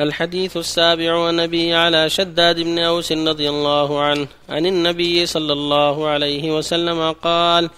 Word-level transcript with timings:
الحديث 0.00 0.56
السابع 0.56 1.30
أبي 1.30 1.74
على 1.74 2.10
شداد 2.10 2.60
بن 2.60 2.78
أوس 2.78 3.12
رضي 3.12 3.48
الله 3.48 4.00
عنه 4.00 4.26
عن 4.48 4.66
النبي 4.66 5.26
صلى 5.26 5.52
الله 5.52 6.08
عليه 6.08 6.56
وسلم 6.56 7.12
قال 7.12 7.70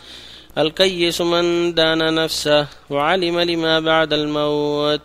الكيس 0.58 1.20
من 1.20 1.74
دان 1.74 2.14
نفسه 2.14 2.66
وعلم 2.90 3.40
لما 3.40 3.80
بعد 3.80 4.12
الموت 4.12 5.00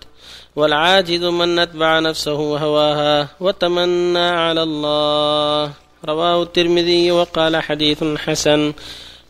والعاجز 0.56 1.24
من 1.24 1.60
أتبع 1.60 2.00
نفسه 2.00 2.34
وهواها 2.34 3.28
وتمنى 3.40 4.30
على 4.30 4.64
الله. 4.64 5.72
رواه 6.06 6.44
الترمذي 6.44 7.12
وقال 7.12 7.58
حديث 7.58 8.04
حسن. 8.04 8.74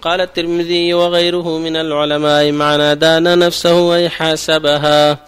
قال 0.02 0.22
الترمذي 0.22 0.94
وغيره 0.94 1.58
من 1.58 1.76
العلماء 1.76 2.52
معنى 2.52 2.96
دان 2.96 3.40
نفسه 3.40 3.96
أي 3.96 4.10
حاسبها 4.10 5.20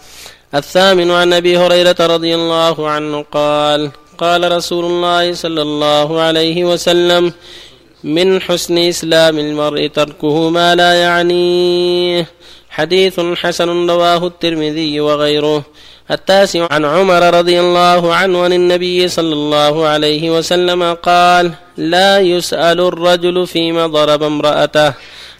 الثامن 0.56 1.10
عن 1.10 1.32
أبي 1.32 1.58
هريرة 1.58 1.96
رضي 2.00 2.34
الله 2.34 2.88
عنه 2.88 3.24
قال 3.32 3.90
قال 4.18 4.52
رسول 4.52 4.84
الله 4.84 5.34
صلى 5.34 5.62
الله 5.62 6.20
عليه 6.20 6.64
وسلم 6.64 7.32
من 8.04 8.42
حسن 8.42 8.78
إسلام 8.78 9.38
المرء 9.38 9.86
تركه 9.86 10.50
ما 10.50 10.74
لا 10.74 10.94
يعنيه. 10.94 12.26
حديث 12.70 13.20
حسن 13.20 13.90
رواه 13.90 14.26
الترمذي 14.26 15.00
وغيره. 15.00 15.62
التاسع 16.10 16.66
عن 16.70 16.84
عمر 16.84 17.34
رضي 17.38 17.60
الله 17.60 18.14
عنه 18.14 18.42
عن 18.44 18.52
النبي 18.52 19.08
صلى 19.08 19.32
الله 19.32 19.86
عليه 19.86 20.30
وسلم 20.30 20.94
قال 20.94 21.52
لا 21.76 22.20
يسأل 22.20 22.80
الرجل 22.80 23.46
فيما 23.46 23.86
ضرب 23.86 24.22
امرأته. 24.22 24.92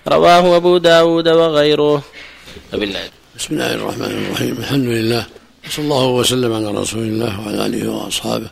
رواه 0.08 0.56
أبو 0.56 0.78
داود 0.78 1.28
وغيره. 1.28 2.02
بسم 3.38 3.54
الله 3.54 3.74
الرحمن 3.74 4.04
الرحيم 4.04 4.56
الحمد 4.58 4.84
لله 4.84 5.26
صلى 5.70 5.84
الله 5.84 6.06
وسلم 6.06 6.52
على 6.52 6.66
رسول 6.66 7.02
الله 7.02 7.40
وعلى 7.40 7.66
اله 7.66 7.88
واصحابه 7.88 8.50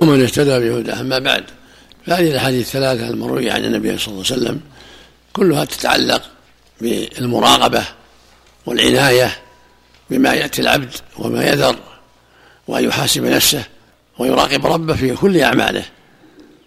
ومن 0.00 0.22
اهتدى 0.22 0.58
بهداه 0.58 1.00
اما 1.00 1.18
بعد 1.18 1.44
فهذه 2.06 2.30
الاحاديث 2.30 2.66
الثلاثه 2.66 3.08
المرويه 3.08 3.52
عن 3.52 3.64
النبي 3.64 3.98
صلى 3.98 4.08
الله 4.08 4.24
عليه 4.30 4.42
وسلم 4.42 4.60
كلها 5.32 5.64
تتعلق 5.64 6.22
بالمراقبه 6.80 7.84
والعنايه 8.66 9.36
بما 10.10 10.34
ياتي 10.34 10.62
العبد 10.62 10.90
وما 11.18 11.44
يذر 11.44 11.76
وان 12.68 12.84
يحاسب 12.84 13.24
نفسه 13.24 13.64
ويراقب 14.18 14.66
ربه 14.66 14.94
في 14.94 15.14
كل 15.14 15.40
اعماله 15.40 15.84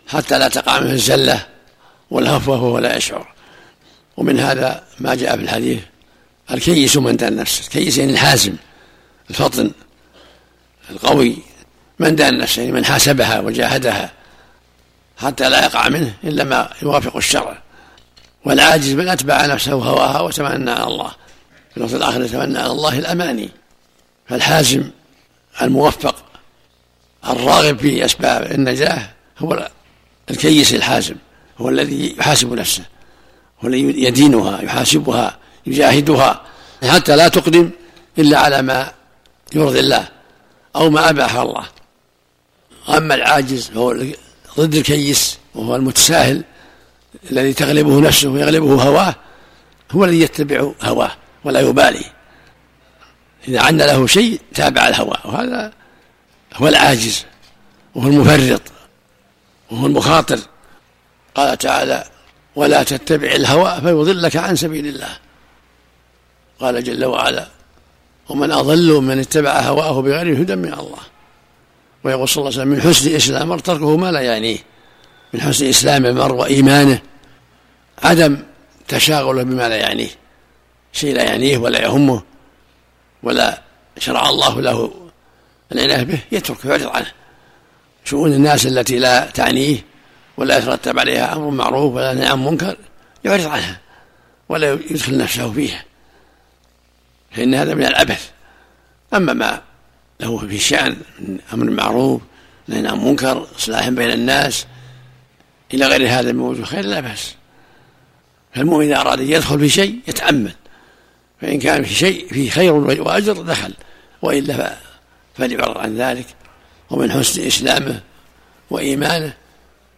حتى 0.07 0.39
لا 0.39 0.47
تقع 0.47 0.79
منه 0.79 0.93
الزله 0.93 1.45
والهفوه 2.11 2.63
وهو 2.63 2.79
لا 2.79 2.97
يشعر 2.97 3.27
ومن 4.17 4.39
هذا 4.39 4.83
ما 4.99 5.15
جاء 5.15 5.37
في 5.37 5.43
الحديث 5.43 5.79
الكيس 6.51 6.97
من 6.97 7.17
دان 7.17 7.35
نفسه 7.35 7.63
الكيس 7.63 7.97
يعني 7.97 8.11
الحازم 8.11 8.55
الفطن 9.29 9.71
القوي 10.89 11.37
من 11.99 12.15
دان 12.15 12.37
نفسه 12.37 12.61
يعني 12.61 12.73
من 12.73 12.85
حاسبها 12.85 13.39
وجاهدها 13.39 14.11
حتى 15.17 15.49
لا 15.49 15.65
يقع 15.65 15.89
منه 15.89 16.13
إلا 16.23 16.43
ما 16.43 16.69
يوافق 16.81 17.17
الشرع. 17.17 17.61
والعاجز 18.45 18.93
من 18.93 19.07
أتبع 19.07 19.45
نفسه 19.45 19.73
هواها 19.73 20.21
وتمنى 20.21 20.71
على 20.71 20.83
الله. 20.83 21.11
في 21.71 21.77
الوقت 21.77 21.93
الآخر 21.93 22.21
يتمنى 22.21 22.59
على 22.59 22.71
الله 22.71 22.99
الأماني. 22.99 23.49
فالحازم 24.27 24.89
الموفق 25.61 26.15
الراغب 27.27 27.79
في 27.79 28.05
أسباب 28.05 28.51
النجاة 28.51 29.09
هو 29.39 29.69
الكيس 30.31 30.73
الحازم 30.73 31.15
هو 31.57 31.69
الذي 31.69 32.15
يحاسب 32.19 32.53
نفسه 32.53 32.83
هو 33.61 33.67
الذي 33.67 34.03
يدينها 34.03 34.61
يحاسبها. 34.61 35.37
يجاهدها. 35.67 36.41
حتى 36.83 37.15
لا 37.15 37.27
تقدم 37.27 37.69
إلا 38.17 38.39
على 38.39 38.61
ما 38.61 38.91
يرضي 39.55 39.79
الله 39.79 40.07
أو 40.75 40.89
ما 40.89 41.09
أباح 41.09 41.35
الله. 41.35 41.65
أما 42.89 43.15
العاجز 43.15 43.71
هو 43.75 44.05
ضد 44.57 44.75
الكيس 44.75 45.37
وهو 45.55 45.75
المتساهل 45.75 46.43
الذي 47.31 47.53
تغلبه 47.53 48.01
نفسه 48.01 48.29
ويغلبه 48.29 48.83
هواه 48.83 49.15
هو 49.91 50.05
الذي 50.05 50.21
يتبع 50.21 50.71
هواه 50.81 51.11
ولا 51.43 51.59
يبالي. 51.59 52.05
إذا 53.47 53.61
عن 53.61 53.77
له 53.77 54.07
شيء 54.07 54.41
تابع 54.55 54.87
الهوى 54.87 55.17
وهذا 55.25 55.73
هو 56.55 56.67
العاجز 56.67 57.25
وهو 57.95 58.07
المفرط 58.07 58.61
وهو 59.71 59.85
المخاطر. 59.85 60.39
قال 61.35 61.57
تعالى 61.57 62.03
ولا 62.55 62.83
تتبع 62.83 63.31
الهوى 63.31 63.81
فيضلك 63.81 64.35
عن 64.35 64.55
سبيل 64.55 64.87
الله. 64.87 65.17
قال 66.59 66.83
جل 66.83 67.05
وعلا 67.05 67.47
ومن 68.29 68.51
أضل 68.51 69.01
من 69.01 69.19
اتبع 69.19 69.59
هواه 69.59 70.01
بغير 70.01 70.41
هدى 70.41 70.55
من 70.55 70.73
الله. 70.73 70.99
ويقول 72.03 72.29
صلى 72.29 72.41
الله 72.41 72.59
عليه 72.59 72.61
وسلم 72.61 72.67
من 72.67 72.81
حسن 72.81 73.15
إسلام 73.15 73.41
المرء 73.41 73.59
تركه 73.59 73.97
ما 73.97 74.11
لا 74.11 74.21
يعنيه 74.21 74.57
من 75.33 75.41
حسن 75.41 75.69
إسلام 75.69 76.05
المرء 76.05 76.35
وإيمانه 76.35 77.01
عدم 78.03 78.37
تشاغله 78.87 79.43
بما 79.43 79.69
لا 79.69 79.75
يعنيه 79.75 80.09
شيء 80.93 81.15
لا 81.15 81.23
يعنيه 81.23 81.57
ولا 81.57 81.81
يهمه 81.81 82.23
ولا 83.23 83.61
شرع 83.97 84.29
الله 84.29 84.61
له 84.61 84.91
العناية 85.71 86.03
به 86.03 86.19
يترك 86.31 86.65
ويعرض 86.65 86.87
عنه. 86.87 87.11
شؤون 88.05 88.33
الناس 88.33 88.65
التي 88.65 88.99
لا 88.99 89.25
تعنيه 89.25 89.77
ولا 90.37 90.57
يترتب 90.57 90.99
عليها 90.99 91.35
أمر 91.35 91.49
معروف 91.49 91.95
ولا 91.95 92.13
نهي 92.13 92.27
عن 92.27 92.45
منكر 92.45 92.75
يعرض 93.25 93.45
عنها 93.45 93.79
ولا 94.49 94.73
يدخل 94.73 95.17
نفسه 95.17 95.51
فيها. 95.51 95.83
فإن 97.31 97.55
هذا 97.55 97.73
من 97.73 97.85
العبث 97.85 98.29
أما 99.13 99.33
ما 99.33 99.61
له 100.19 100.37
في 100.37 100.59
شأن 100.59 100.97
من 101.19 101.39
أمر 101.53 101.69
معروف 101.69 102.21
نهي 102.67 102.87
عن 102.87 103.05
منكر 103.05 103.47
إصلاح 103.57 103.89
بين 103.89 104.11
الناس 104.11 104.65
إلى 105.73 105.87
غير 105.87 106.09
هذا 106.09 106.31
من 106.31 106.39
وجوه 106.39 106.65
خير 106.65 106.85
لا 106.85 106.99
بأس. 106.99 107.35
فالمؤمن 108.53 108.85
إذا 108.85 109.01
أراد 109.01 109.19
أن 109.19 109.31
يدخل 109.31 109.59
في 109.59 109.69
شيء 109.69 109.99
يتأمل 110.07 110.53
فإن 111.41 111.59
كان 111.59 111.83
في 111.83 111.93
شيء 111.93 112.27
فيه 112.27 112.49
خير 112.49 112.73
وأجر 112.73 113.33
دخل 113.33 113.73
وإلا 114.21 114.77
فليعرض 115.35 115.77
عن 115.77 115.97
ذلك. 115.97 116.25
ومن 116.89 117.11
حسن 117.11 117.47
إسلامه 117.47 118.01
وإيمانه 118.69 119.33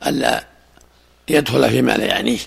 ألا 0.07 0.43
يدخل 1.29 1.69
فيما 1.69 1.91
لا 1.91 2.05
يعنيه. 2.05 2.39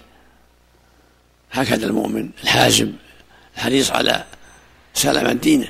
هكذا 1.52 1.86
المؤمن 1.86 2.30
الحازم 2.42 2.92
الحريص 3.56 3.90
على 3.90 4.24
سلامة 4.94 5.32
دينه 5.32 5.68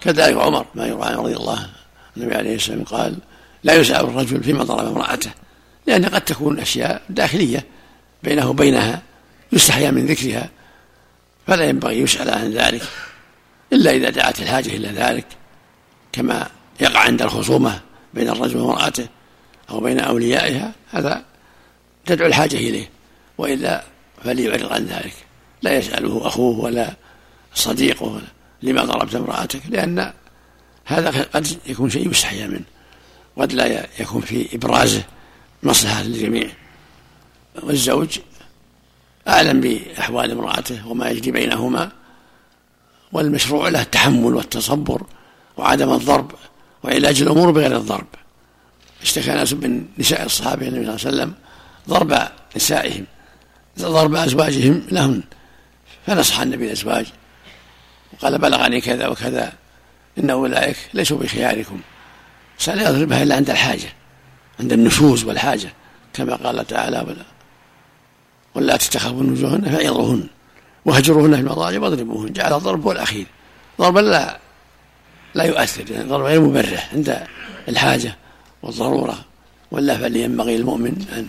كذلك 0.00 0.36
عمر 0.36 0.66
ما 0.74 0.86
يروى 0.86 1.04
عنه 1.04 1.16
رضي 1.16 1.36
الله 1.36 1.70
النبي 2.16 2.34
عليه 2.34 2.54
السلام 2.54 2.84
قال 2.84 3.16
لا 3.64 3.74
يسأل 3.74 4.04
الرجل 4.04 4.42
فيما 4.42 4.64
ضرب 4.64 4.86
امرأته 4.86 5.30
لأن 5.86 6.04
قد 6.04 6.20
تكون 6.20 6.60
أشياء 6.60 7.02
داخلية 7.08 7.64
بينه 8.22 8.50
وبينها 8.50 9.02
يستحيا 9.52 9.90
من 9.90 10.06
ذكرها 10.06 10.50
فلا 11.46 11.64
ينبغي 11.64 12.00
يسأل 12.00 12.30
عن 12.30 12.50
ذلك 12.50 12.82
إلا 13.72 13.90
إذا 13.90 14.10
دعت 14.10 14.40
الحاجة 14.40 14.68
إلى 14.68 14.88
ذلك 14.88 15.26
كما 16.12 16.48
يقع 16.80 17.00
عند 17.00 17.22
الخصومة 17.22 17.80
بين 18.14 18.28
الرجل 18.28 18.56
وامرأته 18.56 19.06
أو 19.70 19.80
بين 19.80 20.00
أوليائها 20.00 20.72
هذا 20.90 21.24
تدعو 22.06 22.28
الحاجة 22.28 22.56
إليه 22.56 22.88
وإلا 23.38 23.84
فليعرض 24.24 24.72
عن 24.72 24.84
ذلك 24.84 25.14
لا 25.62 25.78
يسأله 25.78 26.26
أخوه 26.26 26.60
ولا 26.60 26.94
صديقه 27.54 28.20
لما 28.62 28.84
ضربت 28.84 29.14
امرأتك 29.14 29.60
لأن 29.68 30.12
هذا 30.84 31.22
قد 31.34 31.58
يكون 31.66 31.90
شيء 31.90 32.10
يستحيا 32.10 32.46
منه 32.46 32.64
قد 33.36 33.52
لا 33.52 33.86
يكون 34.00 34.20
في 34.20 34.56
إبرازه 34.56 35.02
مصلحة 35.62 36.02
للجميع. 36.02 36.48
والزوج 37.62 38.18
أعلم 39.28 39.60
بأحوال 39.60 40.30
امرأته 40.30 40.88
وما 40.88 41.10
يجري 41.10 41.30
بينهما 41.30 41.92
والمشروع 43.12 43.68
له 43.68 43.82
التحمل 43.82 44.34
والتصبر 44.34 45.02
وعدم 45.56 45.92
الضرب 45.92 46.32
وعلاج 46.82 47.22
الأمور 47.22 47.50
بغير 47.50 47.76
الضرب. 47.76 48.06
اشتكى 49.02 49.30
ناس 49.30 49.52
من 49.52 49.86
نساء 49.98 50.24
الصحابة 50.24 50.68
النبي 50.68 50.84
صلى 50.84 51.10
الله 51.10 51.22
عليه 51.22 51.32
وسلم 51.32 51.34
ضرب 51.88 52.28
نسائهم 52.56 53.06
ضرب 53.78 54.14
أزواجهم 54.14 54.82
لهن 54.90 55.22
فنصح 56.06 56.40
النبي 56.40 56.66
الأزواج 56.66 57.06
وقال 58.14 58.38
بلغني 58.38 58.80
كذا 58.80 59.06
وكذا 59.06 59.52
إن 60.18 60.30
أولئك 60.30 60.76
ليسوا 60.94 61.18
بخياركم. 61.18 61.80
سأل 62.58 62.80
يضربها 62.80 63.22
إلا 63.22 63.36
عند 63.36 63.50
الحاجة؟ 63.50 63.92
عند 64.60 64.72
النشوز 64.72 65.24
والحاجة 65.24 65.72
كما 66.12 66.34
قال 66.34 66.66
تعالى 66.66 66.98
ولا 66.98 67.24
ولا 68.54 68.76
تتخافون 68.76 69.32
وجوهن 69.32 69.76
فعظوهن 69.76 70.26
وهجروهن 70.84 71.34
في 71.34 71.40
المضاجع 71.40 71.80
واضربوهن. 71.80 72.32
جعل 72.32 72.52
الضرب 72.52 72.84
هو 72.84 72.92
الأخير. 72.92 73.26
ضربا 73.78 74.00
لا 74.00 74.38
لا 75.34 75.44
يؤثر 75.44 75.90
يعني 75.90 76.04
ضرب 76.04 76.24
غير 76.24 76.40
مبرح 76.40 76.90
عند 76.94 77.26
الحاجة 77.68 78.16
والضرورة. 78.62 79.24
ولا 79.70 79.98
فلينبغي 79.98 80.56
المؤمن 80.56 81.06
أن 81.16 81.28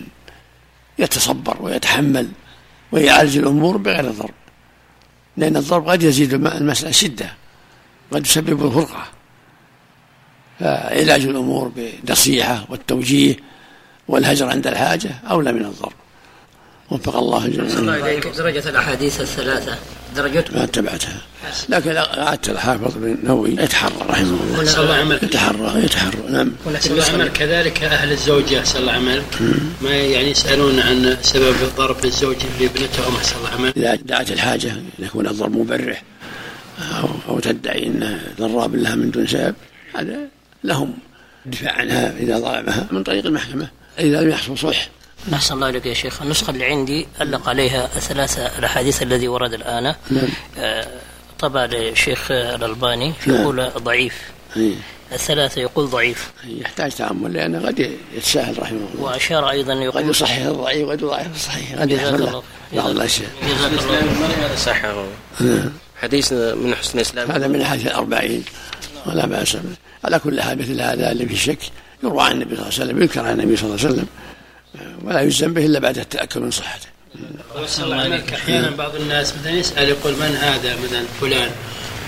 يتصبر 0.98 1.56
ويتحمل 1.60 2.28
ويعالج 2.92 3.38
الأمور 3.38 3.76
بغير 3.76 4.08
الضرب. 4.08 4.34
لأن 5.36 5.56
الضرب 5.56 5.88
قد 5.88 6.02
يزيد 6.02 6.34
المسألة 6.34 6.90
شدة. 6.90 7.32
قد 8.12 8.26
يسبب 8.26 8.66
الفرقة. 8.66 9.08
فعلاج 10.60 11.24
الأمور 11.24 11.68
بالنصيحة 11.68 12.66
والتوجيه 12.68 13.36
والهجر 14.08 14.48
عند 14.48 14.66
الحاجة 14.66 15.10
أولى 15.30 15.52
من 15.52 15.64
الضرب. 15.64 15.92
وفق 16.90 17.16
الله 17.16 17.46
الجميع 17.46 18.18
درجة 18.38 18.68
الأحاديث 18.68 19.20
الثلاثة. 19.20 19.76
درجته 20.16 20.56
ما 20.56 20.64
اتبعتها. 20.64 21.20
لكن 21.68 21.96
أعدت 21.96 22.48
الحافظ 22.48 22.94
بن 22.96 23.18
نووي. 23.24 23.50
يتحرى 23.50 23.92
رحمه 24.08 24.38
الله. 24.42 24.62
يتحرى 25.22 25.84
يتحرى 25.84 26.18
نعم. 26.28 26.52
الله 26.86 27.04
عمل. 27.04 27.28
كذلك 27.28 27.84
أهل 27.84 28.12
الزوجة 28.12 28.64
صلى 28.64 28.80
الله 28.80 28.92
عمل. 28.92 29.22
ما 29.82 29.90
يعني 29.90 30.30
يسألون 30.30 30.80
عن 30.80 31.16
سبب 31.22 31.54
ضرب 31.76 32.04
الزوج 32.04 32.36
لابنتهم 32.60 33.14
صلى 33.22 33.38
الله 33.38 33.50
عمل. 33.50 33.72
إذا 33.76 33.94
دعت 33.94 34.30
الحاجة 34.30 34.72
يكون 34.98 35.26
الضرب 35.26 35.56
مبرح 35.56 36.02
أو, 36.78 37.08
أو 37.28 37.40
تدعي 37.40 37.86
أنه 37.86 38.20
ضراب 38.40 38.76
لها 38.76 38.94
من 38.94 39.10
دون 39.10 39.26
سبب 39.26 39.54
هذا 39.94 40.18
لهم 40.64 40.94
الدفاع 41.46 41.72
عنها 41.72 42.12
إذا 42.18 42.38
ضربها 42.38 42.86
من 42.90 43.02
طريق 43.02 43.26
المحكمة 43.26 43.68
إذا 43.98 44.20
لم 44.20 44.30
يحصل 44.30 44.58
صلح. 44.58 44.88
أحسن 45.34 45.54
الله 45.54 45.66
عليك 45.66 45.86
يا 45.86 45.94
شيخ. 45.94 46.22
النسخة 46.22 46.50
اللي 46.50 46.64
عندي 46.64 47.06
علق 47.20 47.48
عليها 47.48 47.84
الثلاثة 47.96 48.58
الأحاديث 48.58 49.02
الذي 49.02 49.28
ورد 49.28 49.54
الآن. 49.54 49.94
نعم. 50.10 50.28
آه 50.58 50.88
طبعا 51.38 51.64
الشيخ 51.64 52.30
الألباني 52.30 53.12
نعم. 53.26 53.40
يقول 53.40 53.70
ضعيف. 53.78 54.14
أيه. 54.56 54.74
الثلاثة 55.12 55.60
يقول 55.60 55.86
ضعيف. 55.86 56.32
يحتاج 56.44 56.92
تأمل 56.92 57.32
لأنه 57.32 57.66
قد 57.66 57.90
يتساهل 58.16 58.62
رحمه 58.62 58.78
الله. 58.94 59.02
وأشار 59.04 59.50
أيضا 59.50 59.72
يقول 59.72 60.02
قد 60.02 60.08
يصحح 60.08 60.36
الضعيف 60.36 60.88
وقد 60.88 61.02
يضعف 61.02 61.34
الصحيح. 61.34 61.80
قد 61.80 61.90
يحصل 61.90 62.42
بعض 62.72 62.90
الأشياء 62.90 63.30
جزاك 63.42 63.72
الله 63.72 64.46
هذا 64.46 64.56
صححه 64.56 65.04
نعم. 65.40 65.72
حديث 66.02 66.32
من 66.32 66.74
حسن 66.74 66.98
الإسلام. 66.98 67.30
هذا 67.30 67.46
من 67.46 67.60
أحاديث 67.60 67.86
الأربعين 67.86 68.44
ولا 69.06 69.26
بأس 69.26 69.56
على 70.04 70.18
كل 70.18 70.40
حال 70.40 70.58
مثل 70.58 70.80
هذا 70.80 71.12
اللي 71.12 71.26
في 71.26 71.36
شك 71.36 71.58
يروى 72.02 72.22
عن 72.24 72.32
النبي 72.32 72.56
صلى 72.56 72.62
الله 72.62 72.74
عليه 72.74 72.84
وسلم 72.84 73.02
ينكر 73.02 73.20
عن 73.20 73.40
النبي 73.40 73.56
صلى 73.56 73.66
الله 73.66 73.78
عليه 73.78 73.94
وسلم. 73.94 74.06
ولا 75.02 75.20
يلزم 75.20 75.54
به 75.54 75.66
إلا 75.66 75.78
بعد 75.78 75.98
التأكد 75.98 76.38
من 76.38 76.50
صحته. 76.50 76.86
أحيانا 78.34 78.70
بعض 78.70 78.94
الناس 78.94 79.34
مثلا 79.36 79.52
يسأل 79.52 79.88
يقول 79.88 80.12
من 80.12 80.36
هذا 80.40 80.76
مثلا 80.76 81.04
فلان؟ 81.20 81.50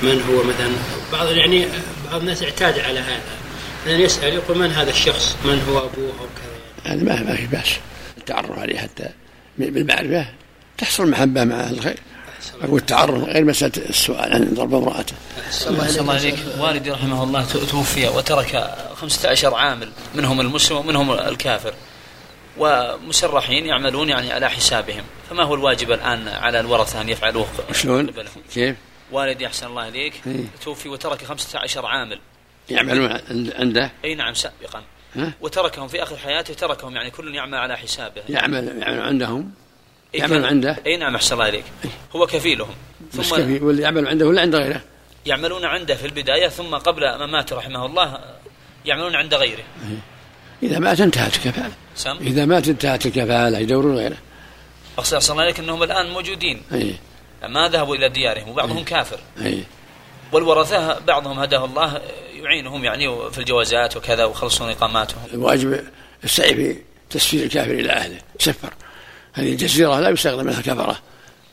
من 0.02 0.22
هو 0.22 0.44
مثلا؟ 0.44 0.72
بعض 1.12 1.32
يعني 1.32 1.66
بعض 2.10 2.20
الناس 2.20 2.42
اعتاد 2.42 2.78
على 2.78 3.00
هذا. 3.00 3.22
مثلا 3.86 3.98
يسأل 3.98 4.34
يقول 4.34 4.58
من 4.58 4.70
هذا 4.70 4.90
الشخص؟ 4.90 5.36
من 5.44 5.62
هو 5.68 5.78
أبوه 5.78 6.08
أو 6.08 6.26
كذا؟ 6.36 6.86
يعني 6.86 7.02
ما 7.02 7.22
ما 7.22 7.36
في 7.36 7.46
بأس. 7.46 7.68
التعرف 8.18 8.58
عليه 8.58 8.78
حتى 8.78 9.08
بالمعرفة 9.58 10.26
تحصل 10.78 11.10
محبة 11.10 11.44
مع 11.44 11.60
أهل 11.60 11.74
الخير 11.74 11.98
أقول 12.62 12.78
التعرف 12.78 13.24
غير 13.24 13.44
مسألة 13.44 13.72
السؤال 13.76 14.32
عن 14.32 14.54
ضرب 14.54 14.74
امرأته. 14.74 15.14
الله 15.66 16.14
عليك. 16.14 16.34
والدي 16.58 16.90
رحمه 16.90 17.22
الله 17.22 17.46
توفي 17.70 18.06
وترك 18.06 18.74
خمسة 19.00 19.28
عشر 19.28 19.54
عامل 19.54 19.88
منهم 20.14 20.40
المسلم 20.40 20.76
ومنهم 20.76 21.12
الكافر. 21.12 21.74
ومسرحين 22.58 23.66
يعملون 23.66 24.08
يعني 24.08 24.32
على 24.32 24.50
حسابهم. 24.50 25.04
فما 25.30 25.42
هو 25.42 25.54
الواجب 25.54 25.92
الآن 25.92 26.28
على 26.28 26.60
الورثة 26.60 27.00
أن 27.00 27.08
يفعلوه؟ 27.08 27.46
شلون؟ 27.72 28.10
كيف؟ 28.54 28.76
والدي 29.12 29.46
أحسن 29.46 29.66
الله 29.66 29.88
إليك. 29.88 30.12
إيه؟ 30.26 30.44
توفي 30.64 30.88
وترك 30.88 31.24
خمسة 31.24 31.58
عشر 31.58 31.86
عامل. 31.86 32.18
يعملون 32.70 33.18
عنده؟ 33.58 33.92
أي 34.04 34.14
نعم 34.14 34.34
سابقا. 34.34 34.82
وتركهم 35.40 35.88
في 35.88 36.02
آخر 36.02 36.16
حياته 36.16 36.54
تركهم 36.54 36.96
يعني 36.96 37.10
كل 37.10 37.34
يعمل 37.34 37.58
على 37.58 37.76
حسابه. 37.76 38.22
يعمل 38.28 38.82
يعمل 38.82 39.00
عندهم؟ 39.00 39.50
يعمل 40.14 40.44
عنده؟ 40.44 40.76
أي 40.86 40.96
نعم 40.96 41.14
أحسن 41.14 41.32
الله 41.34 41.44
عليك 41.44 41.64
هو 42.16 42.26
كفيلهم. 42.26 42.74
ثم 43.12 43.22
كفيل 43.22 43.62
واللي 43.62 43.82
يعمل 43.82 44.08
عنده 44.08 44.26
ولا 44.26 44.40
عند 44.40 44.54
غيره؟ 44.54 44.80
يعملون 45.26 45.64
عنده 45.64 45.94
في 45.94 46.06
البداية 46.06 46.48
ثم 46.48 46.74
قبل 46.74 47.00
ما 47.00 47.26
مات 47.26 47.52
رحمه 47.52 47.86
الله 47.86 48.20
يعملون 48.84 49.14
عند 49.14 49.34
غيره. 49.34 49.64
إذا 50.62 50.78
مات 50.78 51.00
انتهت 51.00 51.36
الكفالة 51.36 51.72
سم؟ 51.98 52.16
إذا 52.20 52.44
مات 52.44 52.68
انتهت 52.68 53.06
الكفالة 53.06 53.58
يدورون 53.58 53.96
غيره. 53.96 54.16
أقصد 54.98 55.18
صلى 55.18 55.32
الله 55.32 55.42
عليك 55.42 55.58
أنهم 55.58 55.82
الآن 55.82 56.10
موجودين. 56.10 56.62
أي. 56.72 56.94
ما 57.48 57.68
ذهبوا 57.68 57.96
إلى 57.96 58.08
ديارهم 58.08 58.48
وبعضهم 58.48 58.76
أي. 58.76 58.84
كافر. 58.84 59.18
أي. 59.40 59.64
والورثة 60.32 60.98
بعضهم 60.98 61.38
هداه 61.38 61.64
الله 61.64 62.00
يعينهم 62.42 62.84
يعني 62.84 63.30
في 63.30 63.38
الجوازات 63.38 63.96
وكذا 63.96 64.24
ويخلصون 64.24 64.70
إقاماتهم. 64.70 65.22
الواجب 65.34 65.84
السعي 66.24 66.54
في 66.54 66.76
تسفير 67.10 67.44
الكافر 67.44 67.70
إلى 67.70 67.92
أهله. 67.92 68.18
سفر. 68.38 68.72
هذه 69.32 69.52
الجزيرة 69.52 70.00
لا 70.00 70.08
يستخدم 70.08 70.46
منها 70.46 70.60
كفرة 70.60 70.98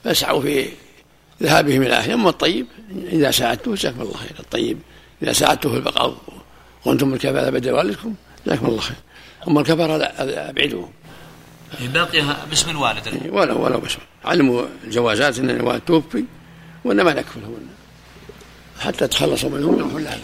فاسعوا 0.03 0.42
في 0.42 0.69
ذهابهم 1.44 1.81
إلى 1.81 1.94
أهلهم. 1.94 2.19
أما 2.19 2.30
الطيب 2.30 2.68
إذا 3.12 3.31
ساعدته 3.31 3.75
جزاكم 3.75 4.01
الله 4.01 4.13
خير 4.13 4.36
الطيب 4.39 4.80
إذا 5.24 5.33
ساعدته 5.33 5.69
في 5.69 5.75
البقاء 5.75 6.18
وأنتم 6.86 7.13
الكفالة 7.13 7.50
بعد 7.50 7.68
والدكم. 7.68 8.15
جزاكم 8.45 8.65
الله 8.65 8.81
خير. 8.81 8.97
أما 9.47 9.62
الكفرة 9.62 9.97
لا 9.97 10.50
أبعدوهم 10.50 10.92
باقيها 11.81 12.45
باسم 12.50 12.69
الوالد. 12.69 13.30
ولو 13.30 13.63
ولو 13.63 13.80
باسم. 13.80 14.00
علموا 14.25 14.65
الجوازات 14.83 15.39
أن 15.39 15.50
الوالد 15.50 15.81
توفي 15.81 16.25
وإنما 16.86 17.13
نكفلهم 17.13 17.68
حتى 18.80 19.07
تخلصوا 19.07 19.50
منهم 19.50 19.80
يغفر 19.80 20.00
لهم 20.00 20.19